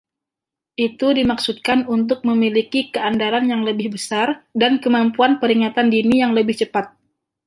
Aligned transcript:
Itu 0.87 1.07
dimaksudkan 1.19 1.79
untuk 1.95 2.19
memiliki 2.29 2.79
keandalan 2.93 3.45
yang 3.53 3.61
lebih 3.69 3.87
besar 3.95 4.27
dan 4.61 4.73
kemampuan 4.83 5.31
peringatan 5.41 5.87
dini 5.93 6.15
yang 6.25 6.31
lebih 6.39 6.55
cepat. 6.61 6.85